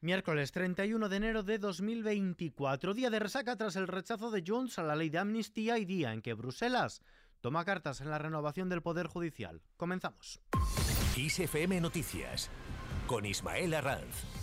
[0.00, 4.84] Miércoles 31 de enero de 2024, día de resaca tras el rechazo de Junts a
[4.84, 7.02] la ley de amnistía y día en que Bruselas
[7.40, 9.60] toma cartas en la renovación del Poder Judicial.
[9.76, 10.40] Comenzamos.
[11.80, 12.48] Noticias
[13.08, 14.37] con Ismael Arranz.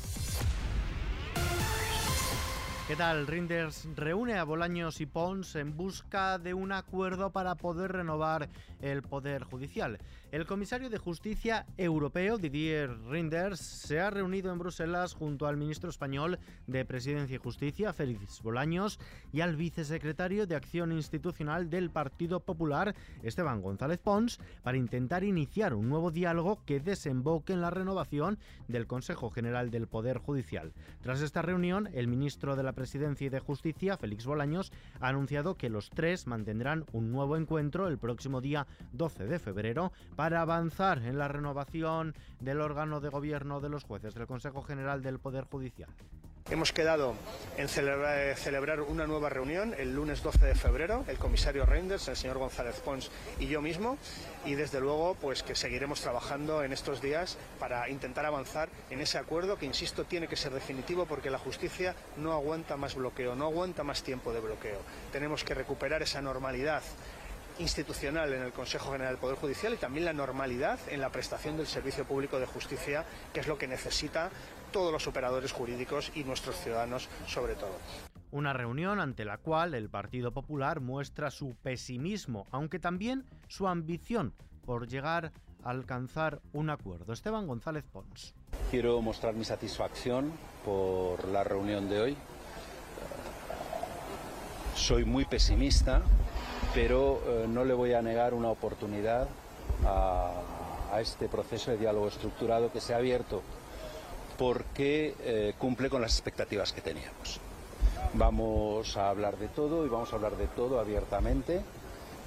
[2.88, 3.26] ¿Qué tal?
[3.26, 8.47] Rinders reúne a Bolaños y Pons en busca de un acuerdo para poder renovar
[8.79, 9.97] el Poder Judicial.
[10.31, 15.90] El comisario de Justicia europeo, Didier Rinders, se ha reunido en Bruselas junto al ministro
[15.90, 16.38] español
[16.68, 19.00] de Presidencia y Justicia, Félix Bolaños,
[19.34, 25.73] y al vicesecretario de Acción Institucional del Partido Popular, Esteban González Pons, para intentar iniciar
[25.73, 30.73] un nuevo diálogo que desemboque en la renovación del Consejo General del Poder Judicial.
[31.02, 35.56] Tras esta reunión, el ministro de la Presidencia y de Justicia, Félix Bolaños, ha anunciado
[35.56, 41.00] que los tres mantendrán un nuevo encuentro el próximo día 12 de febrero para avanzar
[41.00, 45.46] en la renovación del órgano de gobierno de los jueces del Consejo General del Poder
[45.46, 45.90] Judicial.
[46.52, 47.16] Hemos quedado
[47.58, 52.38] en celebrar, una nueva reunión el lunes 12 de febrero, el comisario Reinders, el señor
[52.38, 53.97] González Pons y yo mismo,
[54.45, 59.17] y desde luego pues que seguiremos trabajando en estos días para intentar avanzar en ese
[59.17, 63.45] acuerdo que, insisto, tiene que ser definitivo porque la justicia no aguanta más bloqueo, no
[63.45, 64.81] aguanta más tiempo de bloqueo.
[65.11, 66.83] Tenemos que recuperar esa normalidad
[67.59, 71.58] institucional en el Consejo General del Poder Judicial y también la normalidad en la prestación
[71.58, 74.30] del servicio público de justicia, que es lo que necesita
[74.72, 77.78] todos los operadores jurídicos y nuestros ciudadanos sobre todo.
[78.31, 84.33] Una reunión ante la cual el Partido Popular muestra su pesimismo, aunque también su ambición
[84.66, 85.31] por llegar
[85.64, 87.14] a alcanzar un acuerdo.
[87.14, 88.33] Esteban González Pons.
[88.72, 90.33] Quiero mostrar mi satisfacción
[90.66, 92.17] por la reunión de hoy.
[94.76, 96.02] Soy muy pesimista
[96.76, 99.28] pero eh, no le voy a negar una oportunidad
[99.86, 100.34] a,
[101.00, 103.42] este proceso de diálogo estructurado que se ha abierto
[104.38, 107.42] porque eh, cumple con las expectativas que teníamos.
[108.14, 111.62] Vamos a hablar de todo y vamos a hablar de todo abiertamente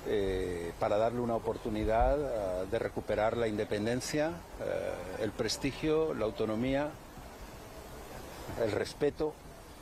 [0.06, 4.32] eh, para darle una oportunidad de recuperar la independencia,
[5.18, 6.90] el prestigio, la autonomía,
[8.62, 9.32] el respeto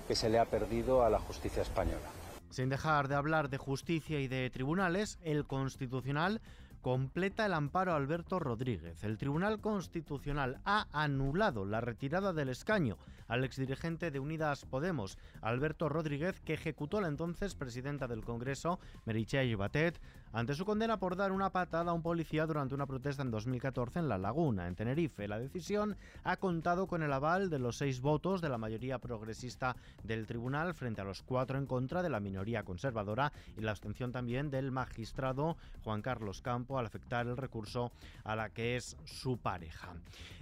[0.06, 2.15] que se le ha perdido a la justicia española.
[2.50, 6.40] Sin dejar de hablar de justicia y de tribunales, el Constitucional
[6.86, 9.02] completa el amparo a Alberto Rodríguez.
[9.02, 15.88] El Tribunal Constitucional ha anulado la retirada del escaño al exdirigente de Unidas Podemos, Alberto
[15.88, 20.00] Rodríguez, que ejecutó la entonces presidenta del Congreso, Meritxell Batet,
[20.32, 24.00] ante su condena por dar una patada a un policía durante una protesta en 2014
[24.00, 25.26] en La Laguna, en Tenerife.
[25.26, 29.76] La decisión ha contado con el aval de los seis votos de la mayoría progresista
[30.04, 34.12] del tribunal frente a los cuatro en contra de la minoría conservadora y la abstención
[34.12, 37.92] también del magistrado Juan Carlos Campo al afectar el recurso
[38.24, 39.94] a la que es su pareja.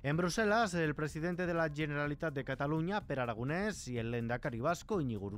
[0.02, 5.00] En Bruselas, el presidente de la Generalitat de Cataluña, Per Aragonés, y el Lendakari vasco,
[5.00, 5.30] Iñigo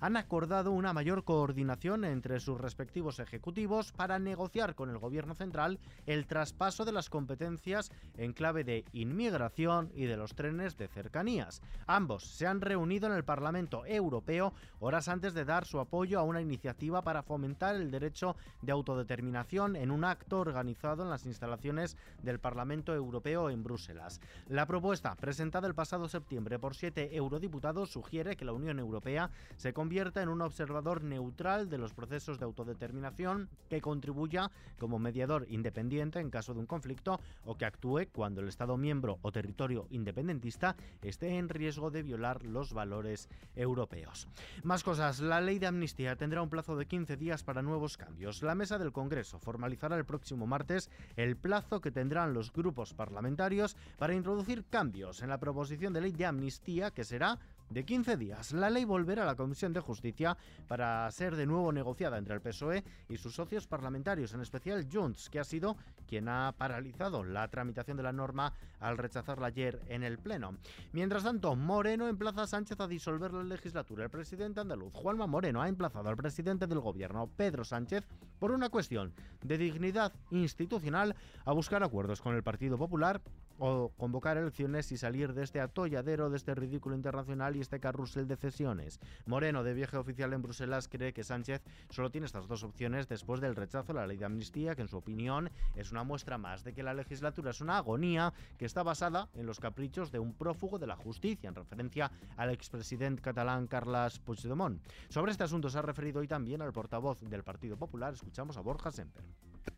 [0.00, 5.78] han acordado una mayor coordinación entre sus respectivos ejecutivos para negociar con el gobierno central
[6.06, 11.62] el traspaso de las competencias en clave de inmigración y de los trenes de cercanías.
[11.86, 16.22] Ambos se han reunido en el Parlamento Europeo horas antes de dar su apoyo a
[16.22, 21.96] una iniciativa para fomentar el derecho de autodeterminación en una acto organizado en las instalaciones
[22.22, 24.20] del Parlamento Europeo en Bruselas.
[24.48, 29.72] La propuesta, presentada el pasado septiembre por siete eurodiputados, sugiere que la Unión Europea se
[29.72, 36.18] convierta en un observador neutral de los procesos de autodeterminación que contribuya como mediador independiente
[36.18, 40.76] en caso de un conflicto o que actúe cuando el Estado miembro o territorio independentista
[41.02, 44.28] esté en riesgo de violar los valores europeos.
[44.62, 48.42] Más cosas, la ley de amnistía tendrá un plazo de 15 días para nuevos cambios.
[48.42, 53.76] La mesa del Congreso formalizará el próximo martes el plazo que tendrán los grupos parlamentarios
[53.98, 57.38] para introducir cambios en la proposición de ley de amnistía que será
[57.70, 58.52] de 15 días.
[58.52, 60.36] La ley volverá a la Comisión de Justicia
[60.68, 65.30] para ser de nuevo negociada entre el PSOE y sus socios parlamentarios, en especial Junts,
[65.30, 65.76] que ha sido
[66.06, 70.56] quien ha paralizado la tramitación de la norma al rechazarla ayer en el Pleno.
[70.92, 74.04] Mientras tanto, Moreno emplaza a Sánchez a disolver la legislatura.
[74.04, 78.06] El presidente andaluz, Juanma Moreno, ha emplazado al presidente del gobierno, Pedro Sánchez,
[78.38, 79.12] por una cuestión
[79.42, 81.14] de dignidad institucional,
[81.44, 83.20] a buscar acuerdos con el Partido Popular
[83.58, 88.26] o convocar elecciones y salir de este atolladero, de este ridículo internacional y este carrusel
[88.26, 89.00] de cesiones.
[89.26, 93.40] Moreno, de viaje oficial en Bruselas, cree que Sánchez solo tiene estas dos opciones después
[93.40, 96.64] del rechazo a la ley de amnistía, que en su opinión es una muestra más
[96.64, 100.34] de que la legislatura es una agonía que está basada en los caprichos de un
[100.34, 104.82] prófugo de la justicia, en referencia al expresidente catalán Carles Puigdemont.
[105.08, 108.14] Sobre este asunto se ha referido hoy también al portavoz del Partido Popular.
[108.14, 109.24] Escuchamos a Borja Semper.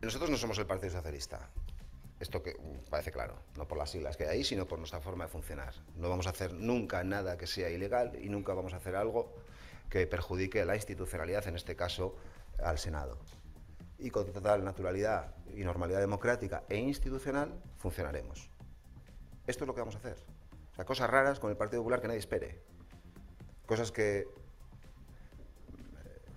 [0.01, 1.51] Nosotros no somos el Partido Socialista.
[2.23, 2.57] Esto que
[2.89, 5.75] parece claro, no por las siglas que hay ahí, sino por nuestra forma de funcionar.
[5.97, 9.35] No vamos a hacer nunca nada que sea ilegal y nunca vamos a hacer algo
[9.91, 12.15] que perjudique la institucionalidad, en este caso
[12.63, 13.19] al Senado.
[13.99, 18.49] Y con total naturalidad y normalidad democrática e institucional funcionaremos.
[19.49, 20.17] Esto es lo que vamos a hacer.
[20.71, 22.61] O sea, cosas raras con el Partido Popular que nadie espere.
[23.67, 24.27] Cosas que eh,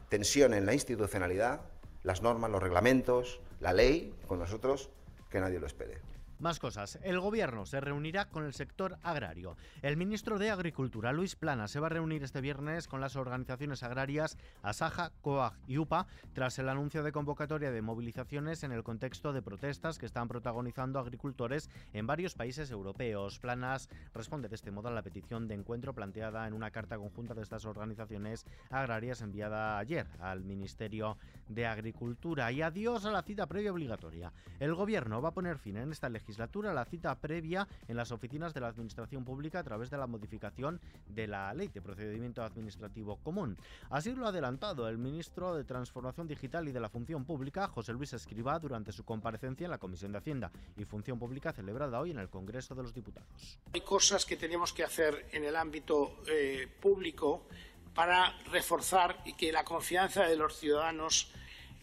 [0.10, 1.62] tensionen la institucionalidad,
[2.02, 4.90] las normas, los reglamentos, la ley, con nosotros,
[5.30, 6.15] que nadie lo espere.
[6.38, 7.00] Más cosas.
[7.02, 9.56] El gobierno se reunirá con el sector agrario.
[9.82, 13.84] El ministro de Agricultura, Luis Plana, se va a reunir este viernes con las organizaciones
[13.84, 19.32] agrarias Asaja, COAG y UPA tras el anuncio de convocatoria de movilizaciones en el contexto
[19.32, 23.40] de protestas que están protagonizando agricultores en varios países europeos.
[23.40, 27.34] Planas responde de este modo a la petición de encuentro planteada en una carta conjunta
[27.34, 31.18] de estas organizaciones agrarias enviada ayer al Ministerio
[31.48, 32.52] de Agricultura.
[32.52, 34.34] Y adiós a la cita previa obligatoria.
[34.60, 38.12] El gobierno va a poner fin en esta legislatura legislatura la cita previa en las
[38.12, 42.42] oficinas de la Administración Pública a través de la modificación de la Ley de Procedimiento
[42.42, 43.56] Administrativo Común.
[43.92, 47.94] Así lo ha adelantado el ministro de Transformación Digital y de la Función Pública, José
[47.94, 52.12] Luis Escribá, durante su comparecencia en la Comisión de Hacienda y Función Pública celebrada hoy
[52.12, 53.60] en el Congreso de los Diputados.
[53.74, 57.46] Hay cosas que tenemos que hacer en el ámbito eh, público
[57.94, 61.32] para reforzar y que la confianza de los ciudadanos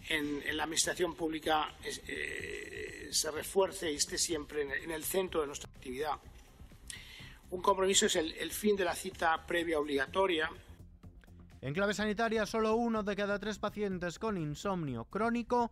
[0.09, 2.52] en, la administración pública eh,
[3.13, 6.15] se refuerce y esté siempre en el, centro de nuestra actividad.
[7.51, 10.51] Un compromiso es el, el fin de la cita previa obligatoria,
[11.63, 15.71] en clave sanitaria, solo uno de cada tres pacientes con insomnio crónico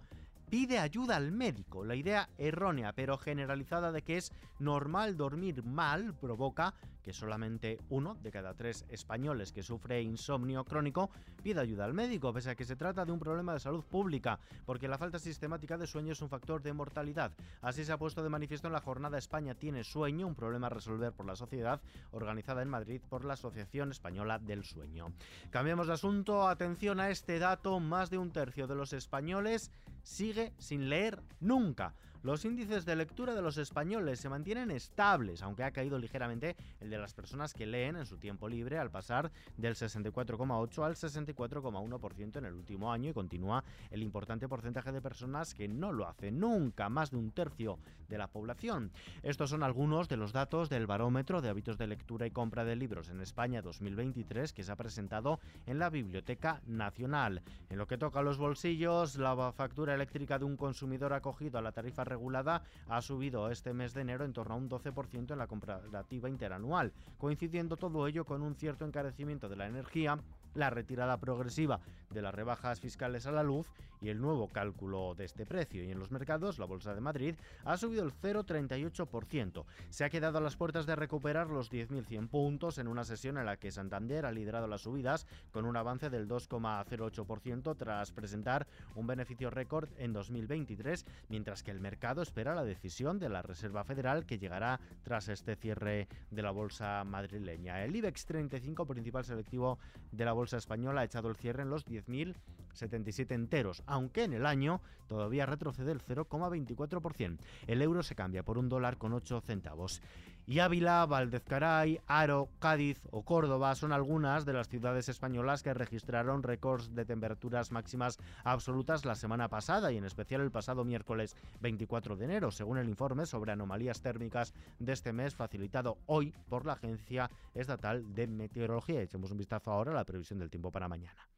[0.48, 1.84] pide ayuda al médico.
[1.84, 8.14] La idea errónea pero generalizada de que es normal dormir mal provoca que solamente uno
[8.22, 11.10] de cada tres españoles que sufre insomnio crónico
[11.42, 14.38] pide ayuda al médico, pese a que se trata de un problema de salud pública,
[14.66, 17.32] porque la falta sistemática de sueño es un factor de mortalidad.
[17.62, 20.70] Así se ha puesto de manifiesto en la jornada España tiene sueño, un problema a
[20.70, 21.80] resolver por la sociedad,
[22.10, 25.12] organizada en Madrid por la Asociación Española del Sueño.
[25.50, 29.70] Cambiamos de asunto, atención a este dato, más de un tercio de los españoles
[30.02, 31.94] sigue sin leer nunca.
[32.22, 36.90] Los índices de lectura de los españoles se mantienen estables, aunque ha caído ligeramente el
[36.90, 42.36] de las personas que leen en su tiempo libre al pasar del 64,8 al 64,1%
[42.36, 46.38] en el último año y continúa el importante porcentaje de personas que no lo hacen
[46.38, 47.78] nunca, más de un tercio
[48.10, 48.92] de la población.
[49.22, 52.76] Estos son algunos de los datos del barómetro de hábitos de lectura y compra de
[52.76, 57.40] libros en España 2023 que se ha presentado en la Biblioteca Nacional.
[57.70, 61.62] En lo que toca a los bolsillos, la factura eléctrica de un consumidor acogido a
[61.62, 65.38] la tarifa regulada ha subido este mes de enero en torno a un 12% en
[65.38, 70.18] la comparativa interanual, coincidiendo todo ello con un cierto encarecimiento de la energía
[70.54, 71.80] la retirada progresiva
[72.10, 73.66] de las rebajas fiscales a la luz
[74.00, 75.84] y el nuevo cálculo de este precio.
[75.84, 79.64] Y en los mercados, la Bolsa de Madrid ha subido el 0,38%.
[79.90, 83.46] Se ha quedado a las puertas de recuperar los 10.100 puntos en una sesión en
[83.46, 89.06] la que Santander ha liderado las subidas con un avance del 2,08% tras presentar un
[89.06, 94.24] beneficio récord en 2023, mientras que el mercado espera la decisión de la Reserva Federal
[94.24, 97.84] que llegará tras este cierre de la Bolsa madrileña.
[97.84, 99.78] El IBEX 35, principal selectivo
[100.12, 104.46] de la bolsa española ha echado el cierre en los 10.077 enteros, aunque en el
[104.46, 107.38] año todavía retrocede el 0,24%.
[107.66, 110.02] El euro se cambia por un dólar con 8 centavos.
[110.50, 116.42] Y Ávila, Valdezcaray, Aro, Cádiz o Córdoba son algunas de las ciudades españolas que registraron
[116.42, 122.16] récords de temperaturas máximas absolutas la semana pasada y en especial el pasado miércoles 24
[122.16, 126.72] de enero, según el informe sobre anomalías térmicas de este mes facilitado hoy por la
[126.72, 129.02] Agencia Estatal de Meteorología.
[129.02, 131.28] Echemos un vistazo ahora a la previsión del tiempo para mañana.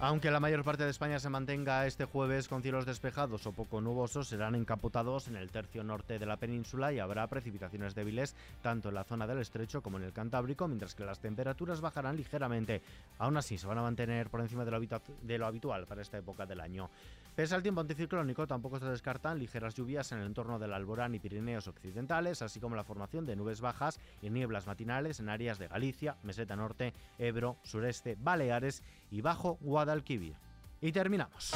[0.00, 3.80] Aunque la mayor parte de España se mantenga este jueves con cielos despejados o poco
[3.80, 8.88] nubosos, serán encapotados en el tercio norte de la península y habrá precipitaciones débiles tanto
[8.88, 12.82] en la zona del estrecho como en el Cantábrico, mientras que las temperaturas bajarán ligeramente.
[13.18, 16.18] Aún así, se van a mantener por encima de lo, de lo habitual para esta
[16.18, 16.90] época del año.
[17.34, 21.18] Pese al tiempo anticiclónico, tampoco se descartan ligeras lluvias en el entorno del Alborán y
[21.18, 25.66] Pirineos occidentales, así como la formación de nubes bajas y nieblas matinales en áreas de
[25.66, 30.36] Galicia, Meseta Norte, Ebro, Sureste, Baleares y Bajo Guadalquivir.
[30.80, 31.52] Y terminamos.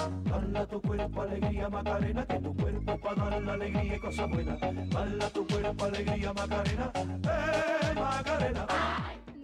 [0.69, 2.99] tu cuerpo, alegría, Macarena, tu cuerpo
[5.33, 8.67] tu cuerpo, alegría, Macarena, eh, Macarena.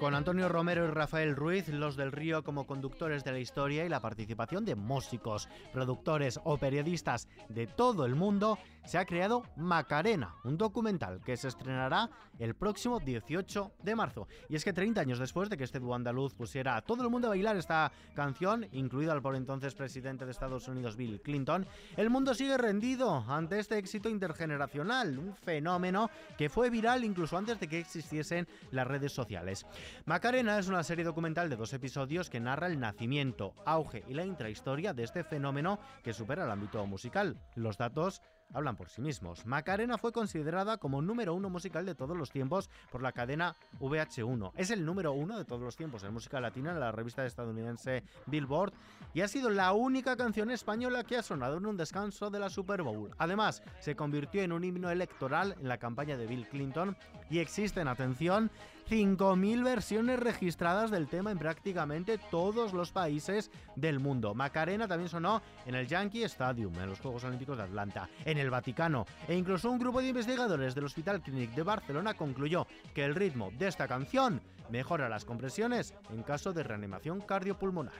[0.04, 3.88] Con Antonio Romero y Rafael Ruiz, los del Río como conductores de la historia y
[3.88, 10.34] la participación de músicos, productores o periodistas de todo el mundo, se ha creado Macarena,
[10.44, 14.28] un documental que se estrenará el próximo 18 de marzo.
[14.50, 17.08] Y es que 30 años después de que este dúo andaluz pusiera a todo el
[17.08, 21.66] mundo a bailar esta canción, incluido al por entonces presidente de Estados Unidos Bill Clinton,
[21.96, 27.58] el mundo sigue rendido ante este éxito intergeneracional, un fenómeno que fue viral incluso antes
[27.58, 29.64] de que existiesen las redes sociales.
[30.04, 34.24] Macarena es una serie documental de dos episodios que narra el nacimiento, auge y la
[34.24, 37.38] intrahistoria de este fenómeno que supera el ámbito musical.
[37.54, 38.22] Los datos
[38.52, 39.46] hablan por sí mismos.
[39.46, 44.52] Macarena fue considerada como número uno musical de todos los tiempos por la cadena VH1.
[44.56, 48.04] Es el número uno de todos los tiempos en música latina en la revista estadounidense
[48.26, 48.72] Billboard
[49.12, 52.50] y ha sido la única canción española que ha sonado en un descanso de la
[52.50, 53.10] Super Bowl.
[53.18, 56.96] Además, se convirtió en un himno electoral en la campaña de Bill Clinton
[57.30, 58.50] y existen, atención,
[58.88, 64.34] 5.000 versiones registradas del tema en prácticamente todos los países del mundo.
[64.34, 68.50] Macarena también sonó en el Yankee Stadium, en los Juegos Olímpicos de Atlanta, en el
[68.50, 73.14] Vaticano, e incluso un grupo de investigadores del Hospital Clinic de Barcelona concluyó que el
[73.14, 77.94] ritmo de esta canción mejora las compresiones en caso de reanimación cardiopulmonar.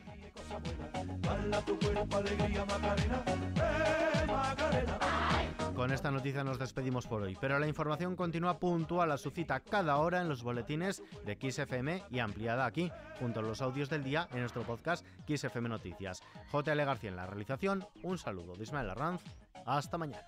[5.75, 9.59] Con esta noticia nos despedimos por hoy, pero la información continúa puntual a su cita
[9.59, 14.05] cada hora en los boletines de XFM y ampliada aquí, junto a los audios del
[14.05, 16.23] día en nuestro podcast XFM Noticias.
[16.53, 19.23] JL García en la realización, un saludo de Ismael Arranz,
[19.67, 20.25] hasta mañana.